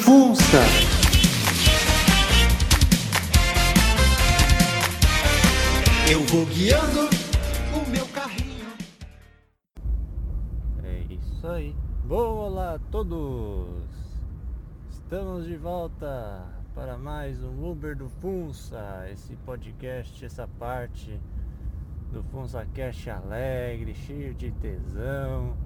Funça. 0.00 0.58
Eu 6.10 6.20
vou 6.26 6.46
guiando 6.46 7.08
o 7.74 7.90
meu 7.90 8.06
carrinho. 8.06 8.66
É 10.82 11.12
isso 11.12 11.46
aí. 11.46 11.76
Boa 12.04 12.48
lá 12.48 12.74
a 12.74 12.78
todos! 12.90 13.68
Estamos 14.90 15.46
de 15.46 15.56
volta 15.56 16.44
para 16.74 16.96
mais 16.96 17.42
um 17.42 17.70
Uber 17.70 17.94
do 17.96 18.08
Funça, 18.08 19.06
esse 19.12 19.36
podcast, 19.36 20.24
essa 20.24 20.48
parte 20.58 21.20
do 22.10 22.22
Funça 22.24 22.66
Cast 22.74 23.10
alegre, 23.10 23.94
cheio 23.94 24.34
de 24.34 24.50
tesão. 24.52 25.56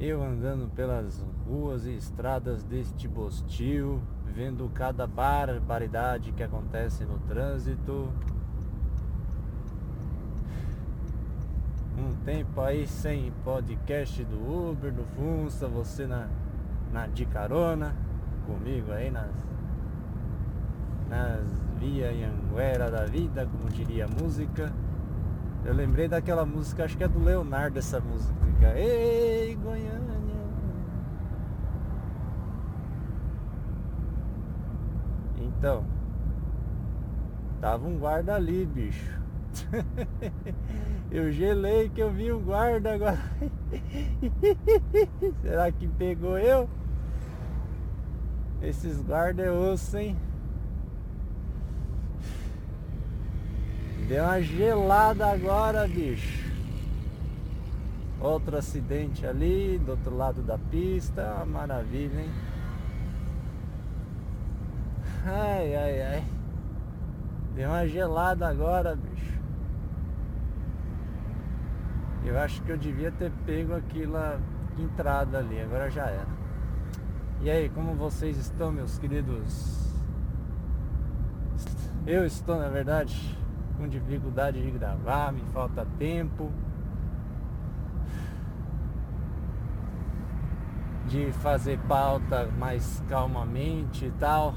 Eu 0.00 0.22
andando 0.22 0.72
pelas 0.74 1.24
ruas 1.44 1.84
e 1.84 1.96
estradas 1.96 2.62
deste 2.62 3.08
bostil, 3.08 4.00
vendo 4.24 4.70
cada 4.72 5.06
barbaridade 5.06 6.30
que 6.32 6.42
acontece 6.42 7.04
no 7.04 7.18
trânsito. 7.20 8.08
um 11.98 12.14
tempo 12.24 12.60
aí 12.60 12.86
sem 12.86 13.32
podcast 13.44 14.22
do 14.24 14.70
Uber, 14.70 14.92
do 14.92 15.04
Funça, 15.16 15.66
você 15.66 16.06
na, 16.06 16.28
na 16.92 17.08
de 17.08 17.26
carona 17.26 17.94
comigo 18.46 18.92
aí 18.92 19.10
nas, 19.10 19.34
nas 21.08 21.44
via 21.78 22.10
Anguera 22.28 22.90
da 22.90 23.04
vida, 23.04 23.46
como 23.46 23.68
diria 23.70 24.04
a 24.04 24.08
música. 24.08 24.72
Eu 25.64 25.74
lembrei 25.74 26.08
daquela 26.08 26.46
música, 26.46 26.84
acho 26.84 26.96
que 26.96 27.04
é 27.04 27.08
do 27.08 27.22
Leonardo 27.22 27.78
essa 27.78 28.00
música. 28.00 28.34
Ei, 28.76 29.54
Goiânia. 29.56 30.18
Então, 35.36 35.84
tava 37.60 37.86
um 37.86 37.98
guarda 37.98 38.34
ali, 38.34 38.64
bicho. 38.64 39.18
eu 41.10 41.32
gelei 41.32 41.88
que 41.88 42.00
eu 42.00 42.12
vi 42.12 42.32
um 42.32 42.40
guarda 42.40 42.94
agora. 42.94 43.18
Será 45.42 45.72
que 45.72 45.88
pegou 45.88 46.38
eu? 46.38 46.68
Esses 48.62 49.02
guarda 49.02 49.42
é 49.42 49.50
osso, 49.50 49.96
hein? 49.98 50.16
Deu 54.08 54.24
uma 54.24 54.40
gelada 54.40 55.26
agora, 55.26 55.86
bicho. 55.86 56.48
Outro 58.18 58.56
acidente 58.56 59.26
ali, 59.26 59.78
do 59.78 59.90
outro 59.90 60.16
lado 60.16 60.40
da 60.40 60.56
pista. 60.56 61.34
Uma 61.36 61.44
maravilha, 61.44 62.22
hein? 62.22 62.30
Ai, 65.26 65.76
ai, 65.76 66.02
ai. 66.02 66.24
Deu 67.54 67.68
uma 67.68 67.86
gelada 67.86 68.48
agora, 68.48 68.96
bicho. 68.96 69.38
Eu 72.24 72.38
acho 72.38 72.62
que 72.62 72.72
eu 72.72 72.78
devia 72.78 73.12
ter 73.12 73.30
pego 73.44 73.74
aquela 73.74 74.40
entrada 74.78 75.36
ali, 75.36 75.60
agora 75.60 75.90
já 75.90 76.06
era. 76.06 76.38
E 77.42 77.50
aí, 77.50 77.68
como 77.68 77.94
vocês 77.94 78.38
estão, 78.38 78.72
meus 78.72 78.98
queridos? 78.98 79.76
Eu 82.06 82.24
estou, 82.24 82.58
na 82.58 82.68
verdade, 82.68 83.37
com 83.78 83.88
dificuldade 83.88 84.60
de 84.60 84.70
gravar, 84.72 85.32
me 85.32 85.40
falta 85.52 85.86
tempo. 85.98 86.52
De 91.06 91.32
fazer 91.32 91.78
pauta 91.88 92.50
mais 92.58 93.02
calmamente 93.08 94.04
e 94.06 94.10
tal. 94.10 94.54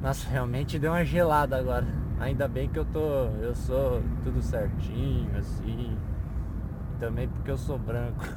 Nossa, 0.00 0.28
realmente 0.28 0.78
deu 0.78 0.92
uma 0.92 1.04
gelada 1.04 1.58
agora. 1.58 1.86
Ainda 2.20 2.46
bem 2.46 2.68
que 2.68 2.78
eu 2.78 2.84
tô. 2.84 3.00
Eu 3.40 3.54
sou 3.54 4.00
tudo 4.22 4.40
certinho, 4.40 5.36
assim. 5.36 5.98
Também 7.00 7.26
porque 7.28 7.50
eu 7.50 7.56
sou 7.56 7.78
branco. 7.78 8.24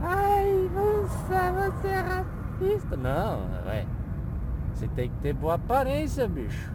Ai, 0.00 0.70
você 0.72 1.88
é 1.88 2.00
racista. 2.00 2.96
Não, 2.96 3.40
ué. 3.66 3.86
Você 4.78 4.86
tem 4.86 5.10
que 5.10 5.16
ter 5.16 5.32
boa 5.32 5.54
aparência, 5.54 6.28
bicho. 6.28 6.72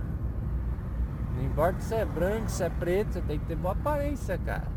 Não 1.38 1.46
importa 1.46 1.80
se 1.80 1.96
é 1.96 2.04
branco, 2.04 2.52
se 2.52 2.62
é 2.62 2.70
preto, 2.70 3.14
você 3.14 3.22
tem 3.22 3.40
que 3.40 3.46
ter 3.46 3.56
boa 3.56 3.72
aparência, 3.72 4.38
cara. 4.38 4.68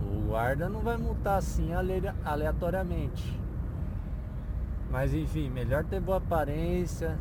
O 0.00 0.28
guarda 0.28 0.68
não 0.68 0.78
vai 0.78 0.96
multar 0.96 1.38
assim 1.38 1.70
aleatoriamente. 2.24 3.36
Mas 4.88 5.12
enfim, 5.12 5.50
melhor 5.50 5.82
ter 5.86 5.98
boa 5.98 6.18
aparência. 6.18 7.18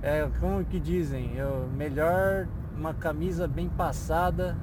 É 0.00 0.30
como 0.38 0.64
que 0.64 0.78
dizem, 0.78 1.34
eu, 1.34 1.66
melhor 1.76 2.46
uma 2.76 2.94
camisa 2.94 3.48
bem 3.48 3.68
passada 3.68 4.56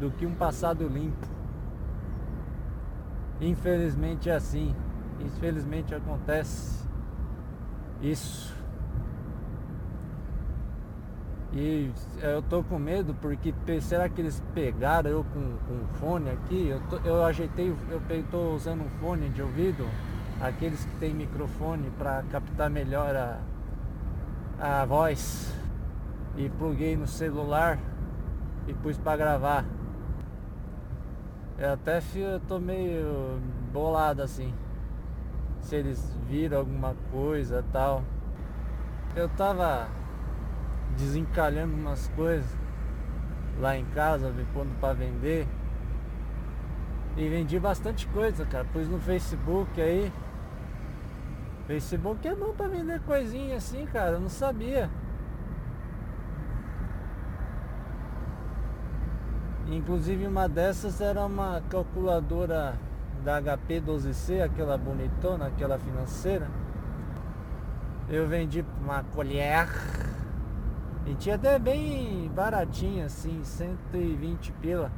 do 0.00 0.10
que 0.10 0.24
um 0.24 0.34
passado 0.34 0.88
limpo. 0.88 1.39
Infelizmente 3.40 4.28
é 4.28 4.34
assim. 4.34 4.74
Infelizmente 5.20 5.94
acontece 5.94 6.86
isso. 8.02 8.54
E 11.52 11.90
eu 12.22 12.42
tô 12.42 12.62
com 12.62 12.78
medo 12.78 13.14
porque 13.20 13.52
será 13.80 14.08
que 14.08 14.20
eles 14.20 14.40
pegaram 14.54 15.10
eu 15.10 15.24
com, 15.24 15.56
com 15.66 15.94
fone 15.98 16.30
aqui? 16.30 16.68
Eu, 16.68 16.80
tô, 16.88 16.96
eu 16.98 17.24
ajeitei, 17.24 17.74
eu 17.90 18.24
tô 18.30 18.54
usando 18.54 18.82
um 18.82 18.88
fone 19.00 19.28
de 19.30 19.42
ouvido 19.42 19.84
aqueles 20.40 20.84
que 20.84 20.96
tem 20.96 21.12
microfone 21.12 21.90
para 21.98 22.22
captar 22.30 22.70
melhor 22.70 23.14
a, 23.14 23.40
a 24.58 24.84
voz 24.84 25.52
e 26.36 26.48
pluguei 26.48 26.96
no 26.96 27.06
celular 27.06 27.78
e 28.66 28.72
pus 28.72 28.96
para 28.96 29.16
gravar. 29.16 29.64
Eu 31.60 31.74
até 31.74 32.00
eu 32.16 32.40
tô 32.48 32.58
meio 32.58 33.38
bolado 33.70 34.22
assim. 34.22 34.54
Se 35.60 35.76
eles 35.76 36.16
viram 36.26 36.60
alguma 36.60 36.96
coisa 37.12 37.62
tal. 37.70 38.02
Eu 39.14 39.28
tava 39.28 39.86
desencalhando 40.96 41.74
umas 41.74 42.08
coisas 42.16 42.48
lá 43.60 43.76
em 43.76 43.84
casa, 43.84 44.32
pondo 44.54 44.74
para 44.80 44.94
vender. 44.94 45.46
E 47.14 47.28
vendi 47.28 47.58
bastante 47.60 48.06
coisa, 48.06 48.46
cara. 48.46 48.64
Pus 48.72 48.88
no 48.88 48.98
Facebook 48.98 49.78
aí. 49.82 50.10
Facebook 51.66 52.26
é 52.26 52.34
bom 52.34 52.54
pra 52.54 52.68
vender 52.68 53.00
coisinha 53.02 53.56
assim, 53.56 53.84
cara. 53.84 54.12
Eu 54.12 54.20
não 54.20 54.30
sabia. 54.30 54.88
Inclusive 59.70 60.26
uma 60.26 60.48
dessas 60.48 61.00
era 61.00 61.24
uma 61.24 61.62
calculadora 61.70 62.74
da 63.24 63.40
HP 63.40 63.80
12C, 63.80 64.42
aquela 64.42 64.76
bonitona, 64.76 65.46
aquela 65.46 65.78
financeira. 65.78 66.48
Eu 68.08 68.26
vendi 68.26 68.64
uma 68.82 69.04
colher 69.14 69.68
e 71.06 71.14
tinha 71.14 71.36
até 71.36 71.56
bem 71.56 72.28
baratinha 72.34 73.06
assim, 73.06 73.44
120 73.44 74.52
pila. 74.54 74.90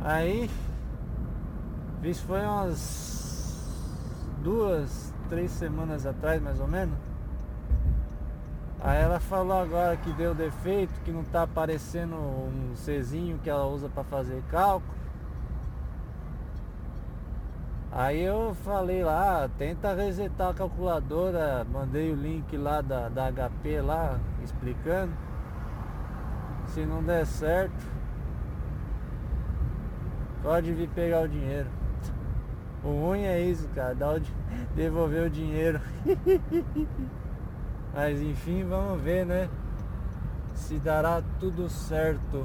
Aí 0.00 0.50
isso 2.02 2.24
foi 2.24 2.40
umas 2.40 3.34
duas, 4.42 5.12
três 5.28 5.50
semanas 5.50 6.06
atrás 6.06 6.40
mais 6.40 6.58
ou 6.60 6.68
menos. 6.68 7.13
Aí 8.84 9.00
ela 9.00 9.18
falou 9.18 9.56
agora 9.56 9.96
que 9.96 10.12
deu 10.12 10.34
defeito, 10.34 10.92
que 11.06 11.10
não 11.10 11.24
tá 11.24 11.44
aparecendo 11.44 12.16
um 12.16 12.74
Czinho 12.76 13.40
que 13.42 13.48
ela 13.48 13.64
usa 13.66 13.88
para 13.88 14.04
fazer 14.04 14.42
cálculo. 14.50 14.92
Aí 17.90 18.20
eu 18.20 18.54
falei 18.62 19.02
lá, 19.02 19.48
tenta 19.56 19.94
resetar 19.94 20.50
a 20.50 20.54
calculadora, 20.54 21.64
mandei 21.72 22.12
o 22.12 22.14
link 22.14 22.54
lá 22.58 22.82
da, 22.82 23.08
da 23.08 23.32
HP 23.32 23.80
lá, 23.80 24.20
explicando. 24.42 25.14
Se 26.66 26.84
não 26.84 27.02
der 27.02 27.24
certo, 27.24 27.90
pode 30.42 30.74
vir 30.74 30.90
pegar 30.90 31.22
o 31.22 31.28
dinheiro. 31.28 31.70
O 32.82 32.88
ruim 32.88 33.22
é 33.22 33.40
isso, 33.40 33.66
cara, 33.74 33.94
dar 33.94 34.16
o, 34.16 34.20
devolver 34.76 35.26
o 35.26 35.30
dinheiro. 35.30 35.80
Mas 37.94 38.20
enfim, 38.20 38.64
vamos 38.64 39.00
ver, 39.00 39.24
né? 39.24 39.48
Se 40.52 40.78
dará 40.78 41.22
tudo 41.38 41.68
certo 41.68 42.44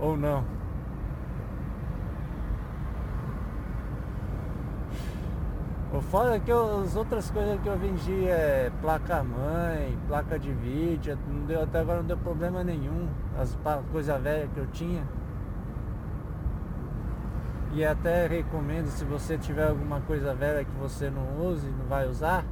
ou 0.00 0.16
não. 0.16 0.44
O 5.92 6.00
foda 6.00 6.36
é 6.36 6.40
que 6.40 6.50
eu, 6.50 6.82
as 6.82 6.94
outras 6.94 7.30
coisas 7.30 7.60
que 7.60 7.68
eu 7.68 7.76
vendi 7.76 8.24
é 8.26 8.70
placa 8.80 9.22
mãe, 9.22 9.98
placa 10.06 10.38
de 10.38 10.52
vídeo, 10.52 11.18
não 11.28 11.46
deu, 11.46 11.62
até 11.62 11.80
agora 11.80 11.98
não 11.98 12.06
deu 12.06 12.16
problema 12.16 12.62
nenhum. 12.62 13.08
As 13.38 13.56
coisas 13.90 14.22
velhas 14.22 14.48
que 14.52 14.58
eu 14.58 14.66
tinha. 14.68 15.02
E 17.72 17.84
até 17.84 18.26
recomendo 18.26 18.86
se 18.86 19.04
você 19.04 19.38
tiver 19.38 19.68
alguma 19.68 20.00
coisa 20.00 20.34
velha 20.34 20.64
que 20.64 20.74
você 20.80 21.10
não 21.10 21.46
use, 21.46 21.68
não 21.68 21.86
vai 21.86 22.08
usar, 22.08 22.44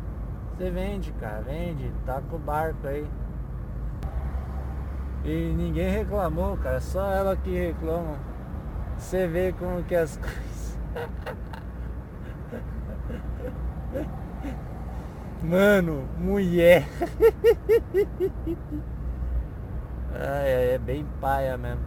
você 0.58 0.70
vende, 0.70 1.12
cara, 1.12 1.40
vende, 1.42 1.92
tá 2.04 2.20
com 2.20 2.34
o 2.34 2.38
barco 2.38 2.84
aí. 2.88 3.06
E 5.24 5.54
ninguém 5.56 5.88
reclamou, 5.88 6.56
cara, 6.56 6.80
só 6.80 7.12
ela 7.12 7.36
que 7.36 7.56
reclama. 7.56 8.16
Você 8.96 9.28
vê 9.28 9.54
como 9.56 9.84
que 9.84 9.94
as 9.94 10.16
coisas. 10.18 10.76
Mano, 15.44 16.08
mulher. 16.18 16.88
Ai, 20.12 20.74
é 20.74 20.78
bem 20.78 21.06
paia 21.20 21.56
mesmo. 21.56 21.84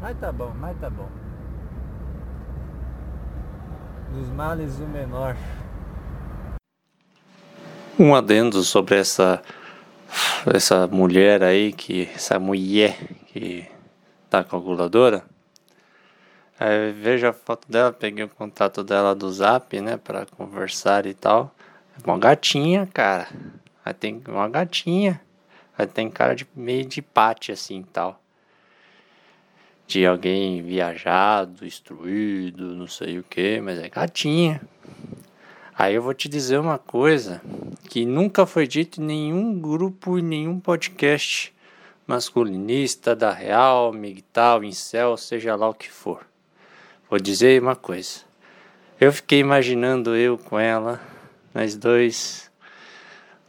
Mas 0.00 0.16
tá 0.18 0.30
bom, 0.30 0.52
mas 0.56 0.78
tá 0.78 0.88
bom. 0.88 1.08
Dos 4.12 4.30
males 4.30 4.78
o 4.78 4.86
menor. 4.86 5.34
Um 7.98 8.14
adendo 8.14 8.62
sobre 8.62 8.96
essa 8.98 9.42
essa 10.54 10.86
mulher 10.86 11.42
aí 11.42 11.72
que 11.72 12.08
essa 12.14 12.38
mulher 12.38 12.94
que 13.28 13.66
tá 14.28 14.44
calculadora. 14.44 15.24
Aí 16.60 16.92
vejo 16.92 17.26
a 17.26 17.32
foto 17.32 17.70
dela, 17.70 17.90
peguei 17.92 18.24
o 18.24 18.28
contato 18.28 18.84
dela 18.84 19.14
do 19.14 19.32
Zap, 19.32 19.80
né, 19.80 19.96
para 19.96 20.26
conversar 20.26 21.06
e 21.06 21.14
tal. 21.14 21.54
É 21.96 22.06
uma 22.06 22.18
gatinha, 22.18 22.86
cara. 22.92 23.28
Aí 23.82 23.94
tem 23.94 24.22
uma 24.28 24.48
gatinha. 24.48 25.18
Aí 25.78 25.86
tem 25.86 26.10
cara 26.10 26.34
de 26.34 26.46
meio 26.54 26.84
de 26.84 27.00
pate 27.00 27.50
assim, 27.50 27.82
tal. 27.82 28.20
De 29.86 30.04
alguém 30.04 30.62
viajado, 30.62 31.64
instruído, 31.64 32.74
não 32.74 32.86
sei 32.86 33.18
o 33.18 33.22
que, 33.22 33.58
mas 33.58 33.78
é 33.78 33.88
gatinha. 33.88 34.60
Aí 35.78 35.94
eu 35.94 36.02
vou 36.02 36.14
te 36.14 36.28
dizer 36.28 36.58
uma 36.58 36.78
coisa 36.78 37.40
que 37.86 38.04
nunca 38.04 38.44
foi 38.44 38.66
dito 38.66 39.00
em 39.00 39.04
nenhum 39.04 39.58
grupo 39.58 40.18
e 40.18 40.22
nenhum 40.22 40.60
podcast 40.60 41.54
masculinista, 42.06 43.16
da 43.16 43.32
real, 43.32 43.92
migtal, 43.92 44.62
incel, 44.62 45.16
seja 45.16 45.56
lá 45.56 45.68
o 45.68 45.74
que 45.74 45.90
for. 45.90 46.26
Vou 47.08 47.18
dizer 47.18 47.60
uma 47.60 47.74
coisa. 47.74 48.20
Eu 49.00 49.12
fiquei 49.12 49.40
imaginando 49.40 50.16
eu 50.16 50.38
com 50.38 50.58
ela, 50.58 51.00
nós 51.54 51.76
dois, 51.76 52.50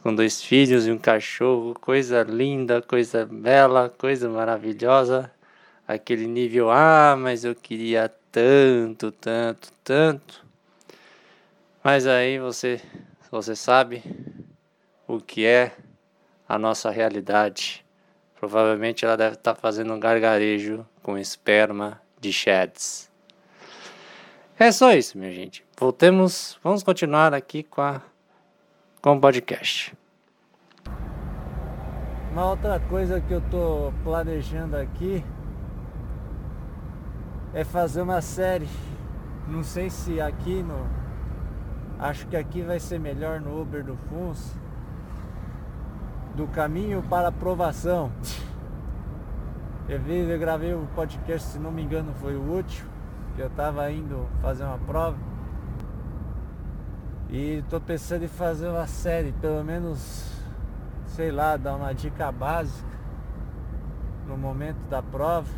com 0.02 0.14
dois 0.14 0.42
filhos 0.42 0.86
e 0.86 0.90
um 0.90 0.98
cachorro, 0.98 1.74
coisa 1.80 2.22
linda, 2.22 2.82
coisa 2.82 3.26
bela, 3.26 3.92
coisa 3.96 4.28
maravilhosa. 4.28 5.30
Aquele 5.86 6.26
nível, 6.26 6.70
ah, 6.70 7.16
mas 7.18 7.44
eu 7.44 7.54
queria 7.54 8.12
tanto, 8.30 9.10
tanto, 9.10 9.72
tanto. 9.82 10.44
Mas 11.82 12.06
aí 12.06 12.38
você, 12.38 12.80
você 13.30 13.54
sabe 13.54 14.02
o 15.06 15.20
que 15.20 15.44
é 15.44 15.72
a 16.48 16.58
nossa 16.58 16.90
realidade. 16.90 17.84
Provavelmente 18.38 19.04
ela 19.04 19.16
deve 19.16 19.34
estar 19.34 19.54
fazendo 19.54 19.92
um 19.92 20.00
gargarejo 20.00 20.86
com 21.02 21.18
esperma 21.18 22.00
de 22.20 22.32
Shads. 22.32 23.10
É 24.58 24.72
só 24.72 24.92
isso, 24.92 25.16
minha 25.16 25.32
gente. 25.32 25.64
Voltemos, 25.78 26.58
vamos 26.64 26.82
continuar 26.82 27.32
aqui 27.32 27.62
com, 27.62 27.80
a, 27.80 28.02
com 29.00 29.16
o 29.16 29.20
podcast. 29.20 29.94
Uma 32.32 32.50
outra 32.50 32.80
coisa 32.80 33.20
que 33.20 33.32
eu 33.32 33.40
tô 33.50 33.92
planejando 34.02 34.76
aqui 34.76 35.24
é 37.54 37.64
fazer 37.64 38.02
uma 38.02 38.20
série. 38.20 38.68
Não 39.46 39.62
sei 39.62 39.90
se 39.90 40.20
aqui 40.20 40.62
no. 40.62 40.97
Acho 41.98 42.26
que 42.28 42.36
aqui 42.36 42.62
vai 42.62 42.78
ser 42.78 43.00
melhor 43.00 43.40
no 43.40 43.60
Uber 43.60 43.84
do 43.84 43.96
Funs. 43.96 44.54
Do 46.36 46.46
caminho 46.46 47.02
para 47.02 47.28
aprovação. 47.28 48.12
Eu, 49.88 49.98
vi, 50.00 50.18
eu 50.18 50.38
gravei 50.38 50.74
o 50.74 50.86
podcast, 50.94 51.48
se 51.48 51.58
não 51.58 51.72
me 51.72 51.82
engano, 51.82 52.12
foi 52.20 52.36
o 52.36 52.40
último 52.40 52.88
que 53.34 53.42
eu 53.42 53.50
tava 53.50 53.90
indo 53.90 54.28
fazer 54.40 54.64
uma 54.64 54.78
prova. 54.78 55.16
E 57.30 57.64
tô 57.68 57.80
pensando 57.80 58.24
em 58.24 58.28
fazer 58.28 58.68
uma 58.68 58.86
série, 58.86 59.32
pelo 59.32 59.64
menos, 59.64 60.30
sei 61.06 61.30
lá, 61.30 61.56
dar 61.56 61.74
uma 61.74 61.92
dica 61.92 62.30
básica 62.30 62.88
no 64.26 64.36
momento 64.36 64.78
da 64.88 65.02
prova. 65.02 65.48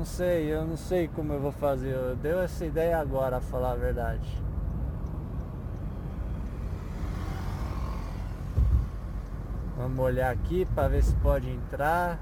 Não 0.00 0.06
sei, 0.06 0.50
eu 0.50 0.66
não 0.66 0.78
sei 0.78 1.08
como 1.08 1.34
eu 1.34 1.38
vou 1.38 1.52
fazer. 1.52 1.94
Eu 1.94 2.16
dei 2.16 2.32
essa 2.32 2.64
ideia 2.64 2.98
agora, 2.98 3.36
a 3.36 3.40
falar 3.42 3.72
a 3.72 3.76
verdade. 3.76 4.42
Vamos 9.76 9.98
olhar 9.98 10.32
aqui 10.32 10.64
para 10.74 10.88
ver 10.88 11.02
se 11.02 11.14
pode 11.16 11.50
entrar. 11.50 12.18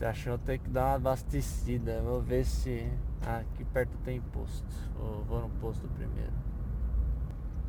Achou 0.00 0.38
ter 0.38 0.58
que 0.58 0.70
dar 0.70 0.90
uma 0.90 0.94
abastecida. 0.94 2.00
Vou 2.02 2.22
ver 2.22 2.44
se 2.44 2.88
ah, 3.26 3.38
aqui 3.38 3.64
perto 3.64 3.98
tem 4.04 4.20
posto. 4.20 4.64
Vou, 4.96 5.24
vou 5.24 5.40
no 5.40 5.50
posto 5.58 5.88
primeiro. 5.88 6.34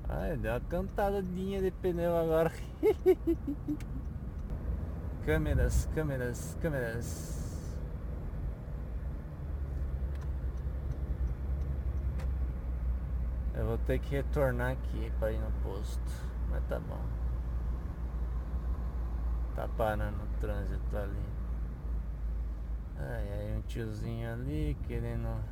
Ai, 0.08 0.38
deu 0.38 0.52
uma 0.52 0.60
cantadinha 0.60 1.60
de 1.60 1.72
pneu 1.72 2.16
agora. 2.16 2.52
câmeras, 5.26 5.90
câmeras, 5.96 6.56
câmeras. 6.62 7.38
Eu 13.57 13.57
vou 13.68 13.78
ter 13.80 14.00
que 14.00 14.16
retornar 14.16 14.72
aqui 14.72 15.12
para 15.20 15.32
ir 15.32 15.40
no 15.40 15.52
posto. 15.62 16.28
Mas 16.50 16.64
tá 16.68 16.80
bom. 16.80 17.02
Tá 19.56 19.68
parando 19.68 20.24
o 20.24 20.40
trânsito 20.40 20.98
ali. 20.98 21.26
Ai, 22.98 23.34
aí 23.34 23.58
um 23.58 23.62
tiozinho 23.62 24.32
ali 24.32 24.78
querendo 24.88 25.44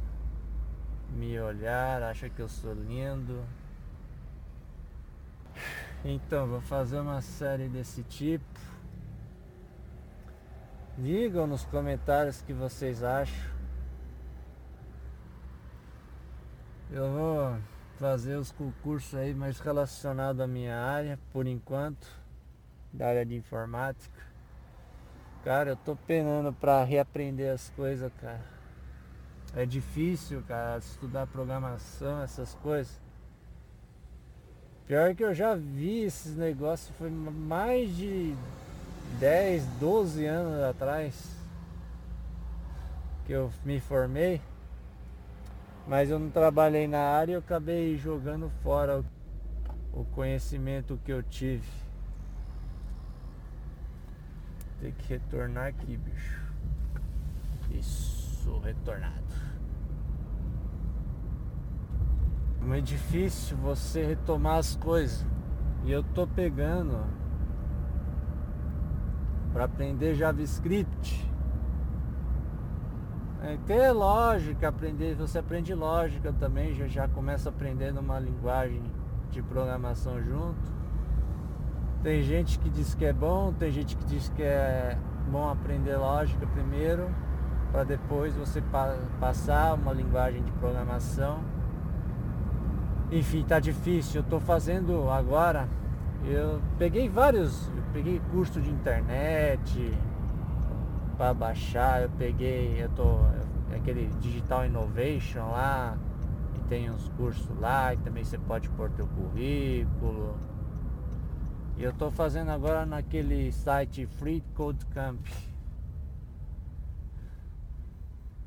me 1.10 1.40
olhar, 1.40 2.02
acha 2.04 2.30
que 2.30 2.42
eu 2.42 2.48
sou 2.48 2.74
lindo. 2.74 3.44
Então, 6.04 6.48
vou 6.48 6.62
fazer 6.62 7.00
uma 7.00 7.22
série 7.22 7.68
desse 7.68 8.04
tipo. 8.04 8.60
Digam 10.98 11.46
nos 11.46 11.66
comentários 11.66 12.40
o 12.40 12.46
que 12.46 12.54
vocês 12.54 13.04
acham. 13.04 13.54
Eu 16.92 17.12
vou 17.12 17.58
fazer 18.00 18.36
os 18.36 18.52
concursos 18.52 19.16
aí 19.16 19.34
mais 19.34 19.60
relacionados 19.60 20.42
à 20.42 20.48
minha 20.48 20.78
área, 20.78 21.18
por 21.32 21.48
enquanto, 21.48 22.08
da 22.92 23.08
área 23.08 23.26
de 23.26 23.36
informática. 23.36 24.22
Cara, 25.44 25.72
eu 25.72 25.76
tô 25.76 25.96
penando 25.96 26.52
pra 26.52 26.84
reaprender 26.84 27.54
as 27.54 27.70
coisas, 27.70 28.12
cara. 28.20 28.44
É 29.56 29.66
difícil, 29.66 30.44
cara, 30.48 30.80
estudar 30.80 31.28
programação, 31.28 32.22
essas 32.22 32.54
coisas. 32.56 33.00
Pior 34.88 35.16
que 35.16 35.24
eu 35.24 35.34
já 35.34 35.56
vi 35.56 36.04
esses 36.04 36.36
negócios, 36.36 36.96
foi 36.98 37.10
mais 37.10 37.96
de 37.96 38.36
10, 39.20 39.66
12 39.80 40.26
anos 40.26 40.62
atrás 40.64 41.36
que 43.26 43.32
eu 43.32 43.52
me 43.64 43.80
formei. 43.80 44.42
Mas 45.88 46.10
eu 46.10 46.18
não 46.18 46.30
trabalhei 46.30 46.88
na 46.88 47.00
área 47.00 47.34
e 47.34 47.36
eu 47.36 47.40
acabei 47.40 47.98
jogando 47.98 48.50
fora 48.64 49.04
o 49.94 50.04
conhecimento 50.06 51.00
que 51.04 51.12
eu 51.12 51.22
tive. 51.22 51.68
Tem 54.82 54.92
que 54.92 55.08
retornar 55.08 55.68
aqui, 55.68 55.96
bicho. 55.98 56.42
Isso, 57.72 58.60
retornado. 58.60 59.24
É 62.72 62.82
difícil 62.82 63.56
você 63.58 64.04
retomar 64.04 64.58
as 64.58 64.76
coisas. 64.76 65.26
E 65.84 65.92
eu 65.92 66.02
tô 66.02 66.26
pegando 66.26 67.06
para 69.54 69.66
aprender 69.66 70.16
JavaScript. 70.16 71.35
É, 73.46 73.58
ter 73.68 73.92
lógica, 73.92 74.70
aprender, 74.70 75.14
você 75.14 75.38
aprende 75.38 75.72
lógica 75.76 76.34
também, 76.34 76.74
já, 76.74 76.88
já 76.88 77.08
começa 77.08 77.50
aprendendo 77.50 78.00
uma 78.00 78.20
linguagem 78.20 78.82
de 79.30 79.40
programação 79.44 80.20
junto. 80.20 80.74
Tem 82.02 82.24
gente 82.24 82.58
que 82.58 82.68
diz 82.72 82.96
que 82.96 83.06
é 83.06 83.14
bom, 83.14 83.54
tem 83.54 83.72
gente 83.72 83.96
que 83.96 84.04
diz 84.06 84.30
que 84.30 84.42
é 84.42 84.98
bom 85.30 85.48
aprender 85.48 85.96
lógica 85.96 86.48
primeiro, 86.48 87.08
para 87.72 87.84
depois 87.84 88.36
você 88.36 88.62
pa 88.62 88.98
passar 89.20 89.76
uma 89.76 89.94
linguagem 89.94 90.42
de 90.42 90.52
programação. 90.54 91.40
Enfim, 93.12 93.44
tá 93.44 93.60
difícil. 93.60 94.22
Eu 94.22 94.24
tô 94.28 94.40
fazendo 94.40 95.08
agora. 95.12 95.70
Eu 96.26 96.60
peguei 96.80 97.08
vários, 97.08 97.68
eu 97.68 97.84
peguei 97.94 98.20
curso 98.32 98.60
de 98.60 98.72
internet 98.72 99.94
para 101.16 101.34
baixar. 101.34 102.04
Eu 102.04 102.10
peguei, 102.12 102.82
eu 102.82 102.90
tô 102.90 103.20
aquele 103.76 104.08
Digital 104.20 104.66
Innovation 104.66 105.50
lá, 105.52 105.98
e 106.56 106.60
tem 106.68 106.90
uns 106.90 107.08
cursos 107.10 107.48
lá, 107.60 107.94
e 107.94 107.98
também 107.98 108.24
você 108.24 108.38
pode 108.38 108.70
pôr 108.70 108.90
teu 108.92 109.08
currículo. 109.08 110.38
E 111.78 111.84
eu 111.84 111.92
tô 111.94 112.10
fazendo 112.10 112.52
agora 112.52 112.86
naquele 112.86 113.52
site 113.52 114.06
Free 114.06 114.42
Code 114.54 114.86
Camp 114.88 115.20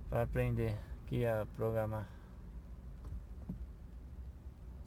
para 0.08 0.22
aprender 0.22 0.74
aqui 1.04 1.26
a 1.26 1.46
programar. 1.54 2.06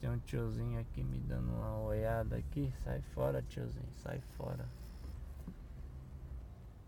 Tem 0.00 0.10
um 0.10 0.18
tiozinho 0.18 0.80
aqui 0.80 1.04
me 1.04 1.18
dando 1.20 1.52
uma 1.52 1.78
olhada 1.78 2.34
aqui. 2.34 2.72
Sai 2.82 3.00
fora, 3.14 3.40
tiozinho, 3.42 3.86
sai 4.02 4.20
fora. 4.36 4.66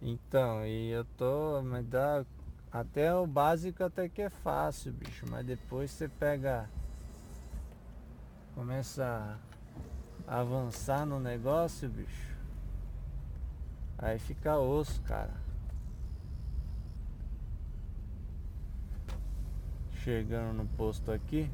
Então, 0.05 0.67
e 0.67 0.91
eu 0.91 1.05
tô, 1.17 1.63
mas 1.63 1.87
dá 1.87 2.27
até 2.71 3.15
o 3.15 3.27
básico 3.27 3.83
até 3.83 4.07
que 4.07 4.21
é 4.21 4.29
fácil, 4.29 4.93
bicho, 4.93 5.25
mas 5.31 5.47
depois 5.47 5.91
você 5.91 6.09
pega 6.09 6.69
começa 8.55 9.41
a 10.29 10.41
avançar 10.41 11.07
no 11.07 11.19
negócio, 11.19 11.89
bicho. 11.89 12.37
Aí 13.97 14.19
fica 14.19 14.59
osso, 14.59 15.01
cara. 15.03 15.43
chegando 20.05 20.53
no 20.53 20.67
posto 20.67 21.11
aqui. 21.11 21.51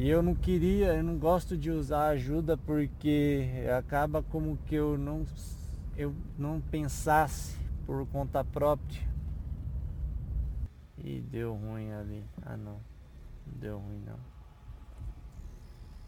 E 0.00 0.08
eu 0.08 0.22
não 0.22 0.34
queria, 0.34 0.94
eu 0.94 1.04
não 1.04 1.18
gosto 1.18 1.58
de 1.58 1.70
usar 1.70 2.06
ajuda 2.08 2.56
porque 2.56 3.46
acaba 3.76 4.22
como 4.22 4.56
que 4.64 4.74
eu 4.74 4.96
não 4.96 5.26
eu 5.94 6.14
não 6.38 6.58
pensasse 6.58 7.54
por 7.84 8.06
conta 8.06 8.42
própria. 8.42 9.06
E 10.96 11.20
deu 11.20 11.52
ruim 11.52 11.92
ali. 11.92 12.24
Ah 12.40 12.56
não. 12.56 12.80
Não 13.46 13.58
deu 13.60 13.78
ruim 13.78 14.02
não. 14.06 14.18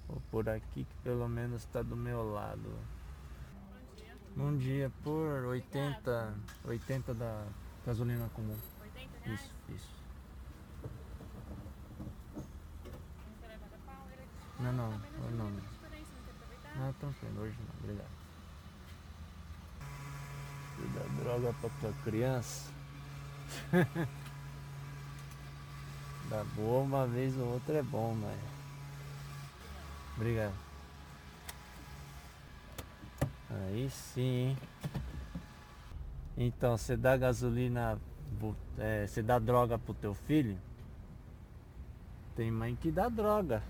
Vou 0.09 0.23
por 0.31 0.49
aqui 0.49 0.85
que 0.85 0.97
pelo 1.05 1.29
menos 1.29 1.61
está 1.61 1.83
do 1.83 1.95
meu 1.95 2.33
lado. 2.33 2.71
Bom 3.53 3.95
dia. 3.95 4.17
Bom 4.35 4.57
dia 4.57 4.93
por 5.05 5.45
80, 5.49 6.35
80 6.65 7.13
da 7.13 7.45
gasolina 7.85 8.27
comum. 8.31 8.57
Isso, 9.27 9.55
isso. 9.69 10.02
Não, 14.61 14.73
não, 14.73 14.89
hoje 14.89 15.37
não. 15.37 15.51
Não, 16.77 16.93
tranquilo, 16.95 17.43
hoje 17.43 17.57
não, 17.59 17.75
obrigado. 17.83 18.11
Você 20.77 20.87
dá 20.99 21.05
droga 21.23 21.53
pra 21.61 21.71
tua 21.81 21.93
criança? 22.05 22.71
dá 26.31 26.45
boa 26.55 26.83
uma 26.83 27.07
vez 27.07 27.37
ou 27.37 27.55
outra 27.55 27.79
é 27.79 27.83
bom, 27.83 28.15
mas. 28.15 28.39
Obrigado. 30.17 30.55
Aí 33.51 33.91
sim, 33.91 34.49
hein? 34.49 34.59
Então, 36.37 36.79
você 36.79 36.97
dá 36.97 37.17
gasolina 37.17 37.99
é, 38.79 39.07
você 39.07 39.23
dá 39.23 39.39
droga 39.39 39.79
pro 39.79 39.95
teu 39.95 40.15
filho, 40.15 40.59
tem 42.35 42.51
mãe 42.51 42.75
que 42.75 42.91
dá 42.91 43.09
droga. 43.09 43.63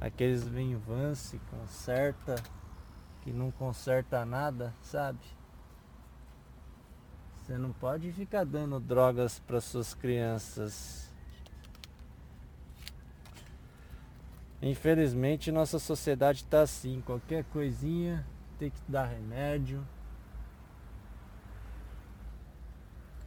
Aqueles 0.00 0.44
Vinvance 0.44 1.40
conserta, 1.50 2.36
que 3.22 3.32
não 3.32 3.50
conserta 3.50 4.24
nada, 4.24 4.74
sabe? 4.82 5.18
Você 7.36 7.56
não 7.56 7.72
pode 7.72 8.12
ficar 8.12 8.44
dando 8.44 8.78
drogas 8.78 9.38
para 9.38 9.60
suas 9.60 9.94
crianças. 9.94 11.06
Infelizmente 14.60 15.52
nossa 15.52 15.78
sociedade 15.78 16.42
está 16.42 16.62
assim, 16.62 17.00
qualquer 17.02 17.44
coisinha 17.44 18.26
tem 18.58 18.70
que 18.70 18.80
dar 18.88 19.04
remédio. 19.04 19.86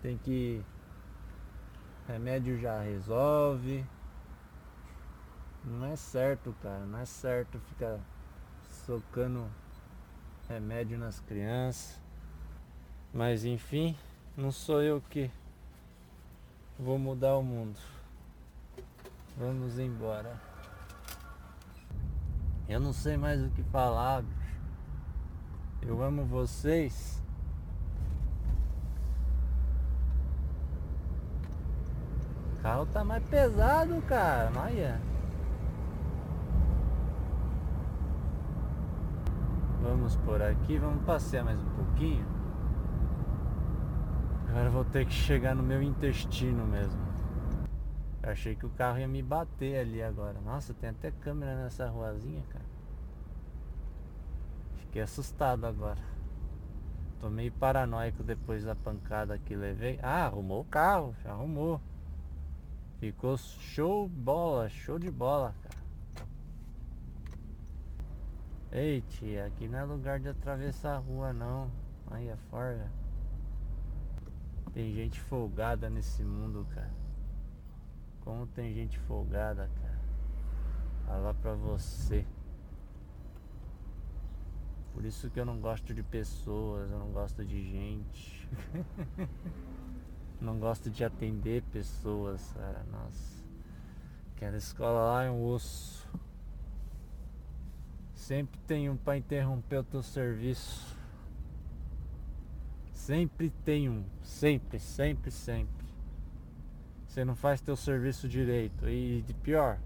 Tem 0.01 0.17
que. 0.17 0.63
Remédio 2.07 2.59
já 2.59 2.81
resolve. 2.81 3.85
Não 5.63 5.85
é 5.85 5.95
certo, 5.95 6.55
cara. 6.61 6.85
Não 6.85 6.99
é 6.99 7.05
certo 7.05 7.59
ficar 7.59 7.99
socando 8.85 9.47
remédio 10.47 10.97
nas 10.97 11.19
crianças. 11.19 11.99
Mas 13.13 13.43
enfim, 13.43 13.95
não 14.35 14.51
sou 14.51 14.81
eu 14.81 15.01
que 15.09 15.29
vou 16.77 16.97
mudar 16.97 17.37
o 17.37 17.43
mundo. 17.43 17.79
Vamos 19.37 19.79
embora. 19.79 20.39
Eu 22.67 22.79
não 22.79 22.93
sei 22.93 23.17
mais 23.17 23.41
o 23.43 23.49
que 23.49 23.63
falar, 23.63 24.21
bicho. 24.21 24.39
Eu 25.81 26.03
amo 26.03 26.25
vocês. 26.25 27.21
O 32.53 32.61
carro 32.61 32.85
tá 32.87 33.03
mais 33.03 33.23
pesado, 33.23 34.01
cara. 34.03 34.51
Olha. 34.55 35.18
Vamos 39.89 40.15
por 40.17 40.39
aqui, 40.39 40.77
vamos 40.77 41.03
passear 41.03 41.43
mais 41.43 41.59
um 41.59 41.69
pouquinho. 41.71 42.23
Agora 44.47 44.69
vou 44.69 44.85
ter 44.85 45.03
que 45.03 45.11
chegar 45.11 45.55
no 45.55 45.63
meu 45.63 45.81
intestino 45.81 46.63
mesmo. 46.63 47.01
Eu 48.21 48.29
achei 48.29 48.55
que 48.55 48.67
o 48.67 48.69
carro 48.69 48.99
ia 48.99 49.07
me 49.07 49.23
bater 49.23 49.79
ali 49.79 50.03
agora. 50.03 50.39
Nossa, 50.41 50.75
tem 50.75 50.91
até 50.91 51.09
câmera 51.09 51.63
nessa 51.63 51.89
ruazinha, 51.89 52.43
cara. 52.49 52.65
Fiquei 54.75 55.01
assustado 55.01 55.65
agora. 55.65 56.01
Tô 57.19 57.27
meio 57.27 57.51
paranoico 57.53 58.21
depois 58.21 58.63
da 58.63 58.75
pancada 58.75 59.39
que 59.39 59.55
levei. 59.55 59.99
Ah, 60.03 60.27
arrumou 60.27 60.61
o 60.61 60.65
carro, 60.65 61.15
já 61.23 61.31
arrumou. 61.31 61.81
Ficou 62.99 63.35
show 63.37 64.07
bola, 64.07 64.69
show 64.69 64.99
de 64.99 65.09
bola, 65.09 65.55
cara. 65.63 65.78
Ei, 68.71 69.01
tia, 69.01 69.47
aqui 69.47 69.67
não 69.67 69.79
é 69.79 69.83
lugar 69.83 70.19
de 70.19 70.29
atravessar 70.29 70.95
a 70.95 70.99
rua, 70.99 71.33
não. 71.33 71.71
Aí 72.11 72.27
é 72.27 72.35
fora. 72.51 72.91
Tem 74.73 74.93
gente 74.93 75.19
folgada 75.19 75.89
nesse 75.89 76.23
mundo, 76.23 76.67
cara. 76.69 76.93
Como 78.21 78.45
tem 78.45 78.71
gente 78.73 78.99
folgada, 78.99 79.67
cara. 79.81 79.99
Falar 81.07 81.33
pra 81.33 81.53
você. 81.53 82.23
Por 84.93 85.03
isso 85.03 85.31
que 85.31 85.39
eu 85.39 85.45
não 85.45 85.59
gosto 85.59 85.91
de 85.91 86.03
pessoas, 86.03 86.91
eu 86.91 86.99
não 86.99 87.11
gosto 87.11 87.43
de 87.43 87.63
gente. 87.63 88.47
Não 90.41 90.57
gosto 90.57 90.89
de 90.89 91.03
atender 91.03 91.63
pessoas, 91.63 92.53
cara. 92.53 92.85
Nossa. 92.89 93.43
Aquela 94.33 94.55
escola 94.55 95.11
lá 95.11 95.23
é 95.25 95.29
um 95.29 95.43
osso. 95.45 96.07
Sempre 98.29 98.59
tem 98.67 98.87
um 98.91 98.95
para 98.95 99.17
interromper 99.17 99.77
o 99.77 99.83
teu 99.83 100.03
serviço. 100.03 100.95
Sempre 102.93 103.49
tem 103.65 103.89
um. 103.89 104.05
Sempre, 104.21 104.77
sempre, 104.77 105.31
sempre. 105.31 105.87
Você 107.07 107.25
não 107.25 107.35
faz 107.35 107.59
teu 107.59 107.75
serviço 107.75 108.29
direito. 108.29 108.87
E 108.87 109.23
de 109.23 109.33
pior, 109.33 109.79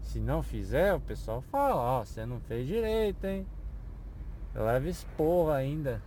se 0.00 0.20
não 0.20 0.42
fizer, 0.42 0.94
o 0.94 1.00
pessoal 1.00 1.42
fala, 1.42 1.76
ó, 1.76 2.00
oh, 2.00 2.04
você 2.06 2.24
não 2.24 2.40
fez 2.40 2.66
direito, 2.66 3.26
hein? 3.26 3.46
Leva 4.54 4.88
esporra 4.88 5.56
ainda. 5.56 6.00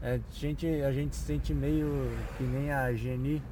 É, 0.00 0.14
a, 0.14 0.20
gente, 0.32 0.66
a 0.66 0.90
gente 0.90 1.14
sente 1.14 1.52
meio 1.52 1.86
que 2.38 2.44
nem 2.44 2.72
a 2.72 2.94
Geni. 2.94 3.42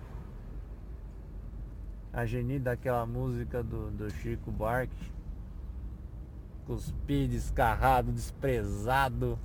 A 2.12 2.26
Geni 2.26 2.58
daquela 2.58 3.06
música 3.06 3.62
do, 3.62 3.90
do 3.90 4.10
Chico 4.10 4.50
Buarque. 4.50 5.12
Cuspido, 6.66 7.32
descarrado, 7.32 8.12
desprezado. 8.12 9.38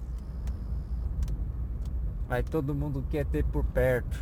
Mas 2.28 2.44
todo 2.50 2.76
mundo 2.76 3.06
quer 3.10 3.26
ter 3.26 3.46
por 3.46 3.64
perto 3.64 4.20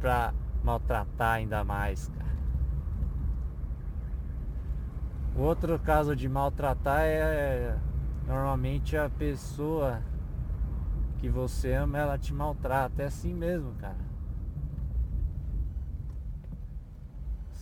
pra 0.00 0.34
maltratar 0.64 1.34
ainda 1.34 1.62
mais, 1.62 2.08
cara. 2.08 2.24
O 5.36 5.42
outro 5.42 5.78
caso 5.78 6.16
de 6.16 6.28
maltratar 6.28 7.02
é 7.02 7.76
normalmente 8.26 8.96
a 8.96 9.08
pessoa 9.08 10.02
que 11.18 11.28
você 11.28 11.72
ama, 11.72 11.98
ela 11.98 12.18
te 12.18 12.34
maltrata. 12.34 13.02
É 13.02 13.06
assim 13.06 13.32
mesmo, 13.32 13.72
cara. 13.74 14.13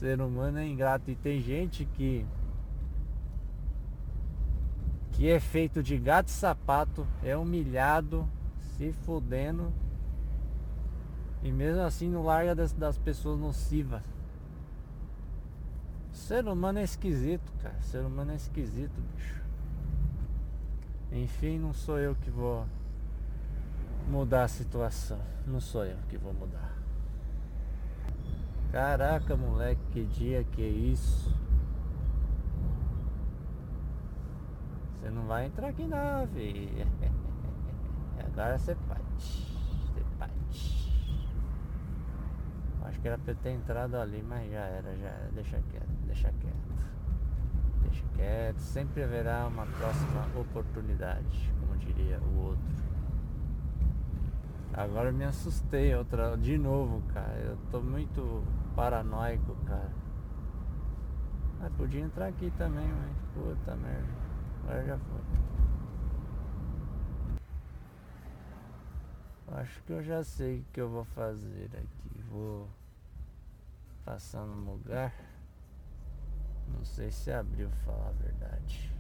Ser 0.03 0.21
humano 0.21 0.59
é 0.59 0.67
ingrato 0.67 1.13
e 1.13 1.15
tem 1.15 1.41
gente 1.41 1.85
que 1.85 2.27
que 5.13 5.29
é 5.29 5.39
feito 5.39 5.81
de 5.81 5.97
gato 5.97 6.27
e 6.27 6.33
sapato, 6.33 7.07
é 7.23 7.37
humilhado, 7.37 8.29
se 8.59 8.93
fudendo 8.93 9.73
e 11.41 11.53
mesmo 11.53 11.83
assim 11.83 12.11
não 12.11 12.25
larga 12.25 12.53
das, 12.53 12.73
das 12.73 12.99
pessoas 12.99 13.39
nocivas. 13.39 14.03
O 16.13 16.17
ser 16.17 16.49
humano 16.49 16.81
é 16.81 16.83
esquisito, 16.83 17.53
cara. 17.63 17.77
O 17.79 17.83
ser 17.85 18.01
humano 18.01 18.33
é 18.33 18.37
esquisito, 18.37 19.01
bicho. 19.15 19.41
Enfim, 21.13 21.59
não 21.61 21.73
sou 21.73 21.99
eu 22.01 22.17
que 22.17 22.31
vou 22.31 22.67
mudar 24.09 24.45
a 24.45 24.49
situação. 24.49 25.21
Não 25.47 25.61
sou 25.61 25.85
eu 25.85 25.99
que 26.09 26.19
vou 26.19 26.33
mudar. 26.35 26.82
Caraca, 28.73 29.37
moleque, 29.37 29.83
que 29.93 30.03
dia 30.07 30.43
que 30.45 30.63
é 30.63 30.67
isso? 30.67 31.31
Você 34.95 35.11
não 35.11 35.27
vai 35.27 35.45
entrar 35.45 35.69
aqui 35.69 35.87
não, 35.87 36.27
filho. 36.29 36.87
Agora 38.19 38.57
você 38.57 38.75
pode. 38.75 39.03
Você 39.19 40.03
pode. 40.19 40.93
Acho 42.85 42.99
que 42.99 43.09
era 43.09 43.19
pra 43.19 43.33
eu 43.33 43.37
ter 43.37 43.51
entrado 43.51 43.95
ali, 43.95 44.25
mas 44.27 44.51
já 44.51 44.61
era, 44.61 44.97
já 44.97 45.09
era. 45.09 45.31
Deixa 45.35 45.61
quieto, 45.71 45.93
deixa 46.07 46.33
quieto. 46.41 46.73
Deixa 47.83 48.05
quieto. 48.15 48.59
Sempre 48.59 49.03
haverá 49.03 49.49
uma 49.49 49.67
próxima 49.67 50.27
oportunidade, 50.35 51.53
como 51.61 51.77
diria 51.77 52.19
o 52.21 52.47
outro. 52.47 52.83
Agora 54.73 55.11
eu 55.11 55.13
me 55.13 55.25
assustei 55.25 55.95
outra 55.95 56.39
de 56.39 56.57
novo, 56.57 57.03
cara. 57.13 57.39
Eu 57.39 57.59
tô 57.71 57.83
muito 57.83 58.43
paranoico, 58.75 59.57
cara. 59.67 59.93
Ah, 61.61 61.71
podia 61.77 62.01
entrar 62.01 62.27
aqui 62.27 62.51
também, 62.59 62.89
mas 62.89 63.17
puta 63.35 63.77
merda. 63.77 64.09
Agora 64.65 64.85
já 64.85 64.99
foi. 64.99 65.23
Acho 69.55 69.83
que 69.83 69.93
eu 69.93 70.03
já 70.03 70.25
sei 70.25 70.61
o 70.61 70.65
que 70.73 70.81
eu 70.81 70.89
vou 70.89 71.05
fazer 71.05 71.71
aqui. 71.75 72.21
Vou 72.31 72.69
passar 74.05 74.45
no 74.45 74.73
lugar. 74.73 75.13
Não 76.69 76.85
sei 76.85 77.11
se 77.11 77.31
abriu, 77.31 77.69
falar 77.85 78.09
a 78.09 78.13
verdade. 78.13 78.93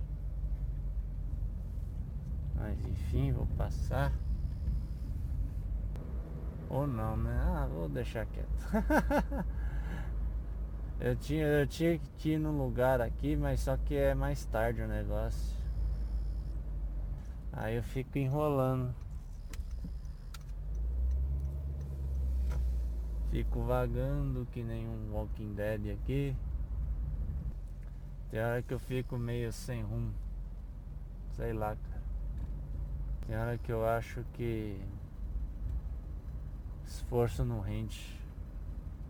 Mas 2.54 2.84
enfim, 2.84 3.32
vou 3.32 3.46
passar. 3.56 4.12
Ou 6.68 6.86
não, 6.86 7.16
né? 7.16 7.42
Ah, 7.44 7.66
vou 7.66 7.88
deixar 7.88 8.26
quieto. 8.26 8.46
eu, 11.02 11.16
tinha, 11.16 11.44
eu 11.44 11.66
tinha 11.66 11.98
que 12.16 12.34
ir 12.34 12.38
num 12.38 12.56
lugar 12.56 13.00
aqui, 13.00 13.34
mas 13.34 13.58
só 13.58 13.76
que 13.76 13.96
é 13.96 14.14
mais 14.14 14.44
tarde 14.44 14.82
o 14.82 14.86
negócio. 14.86 15.56
Aí 17.52 17.74
eu 17.74 17.82
fico 17.82 18.16
enrolando. 18.16 18.94
Fico 23.32 23.64
vagando 23.64 24.46
que 24.52 24.62
nem 24.62 24.86
um 24.86 25.12
Walking 25.12 25.54
Dead 25.54 25.92
aqui. 25.92 26.36
Tem 28.30 28.40
hora 28.40 28.62
que 28.62 28.72
eu 28.72 28.78
fico 28.78 29.18
meio 29.18 29.52
sem 29.52 29.82
rumo. 29.82 30.14
Sei 31.34 31.52
lá, 31.52 31.74
cara. 31.74 32.02
Tem 33.26 33.36
hora 33.36 33.58
que 33.58 33.72
eu 33.72 33.84
acho 33.84 34.22
que 34.34 34.80
esforço 36.86 37.44
não 37.44 37.60
rende 37.60 38.21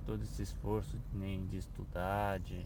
todo 0.07 0.23
esse 0.23 0.43
esforço 0.43 0.99
nem 1.13 1.47
de 1.47 1.57
estudar, 1.57 2.39
de 2.41 2.65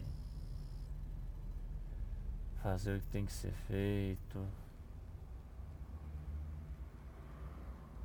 fazer 2.61 2.97
o 2.97 2.99
que 2.99 3.07
tem 3.07 3.25
que 3.25 3.31
ser 3.31 3.53
feito. 3.67 4.45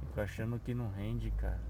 Fico 0.00 0.20
achando 0.20 0.58
que 0.58 0.74
não 0.74 0.90
rende, 0.90 1.30
cara. 1.32 1.60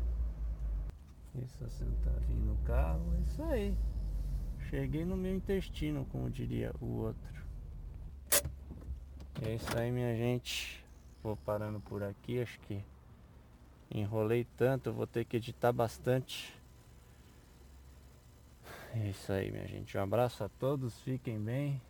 Isso 1.34 1.64
assim 1.64 1.90
tá 2.04 2.10
vindo 2.28 2.52
o 2.52 2.66
carro, 2.66 3.14
é 3.16 3.20
isso 3.20 3.42
aí. 3.44 3.74
Cheguei 4.68 5.04
no 5.04 5.16
meu 5.16 5.34
intestino, 5.34 6.06
como 6.12 6.30
diria 6.30 6.72
o 6.80 6.86
outro. 6.86 7.32
É 9.42 9.54
isso 9.54 9.78
aí, 9.78 9.90
minha 9.90 10.14
gente. 10.14 10.84
Vou 11.22 11.36
parando 11.36 11.80
por 11.80 12.02
aqui, 12.02 12.40
acho 12.40 12.58
que 12.60 12.84
enrolei 13.90 14.44
tanto, 14.56 14.92
vou 14.92 15.06
ter 15.06 15.24
que 15.24 15.36
editar 15.36 15.72
bastante. 15.72 16.60
É 18.94 19.08
isso 19.08 19.32
aí, 19.32 19.50
minha 19.50 19.66
gente. 19.66 19.96
Um 19.96 20.02
abraço 20.02 20.44
a 20.44 20.48
todos, 20.48 21.00
fiquem 21.00 21.40
bem. 21.40 21.80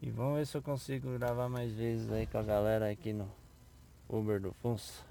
E 0.00 0.10
vamos 0.10 0.38
ver 0.38 0.46
se 0.46 0.56
eu 0.56 0.62
consigo 0.62 1.16
gravar 1.16 1.48
mais 1.48 1.72
vezes 1.72 2.10
aí 2.10 2.26
com 2.26 2.38
a 2.38 2.42
galera 2.42 2.90
aqui 2.90 3.12
no 3.12 3.30
Uber 4.08 4.40
do 4.40 4.52
Funça. 4.54 5.04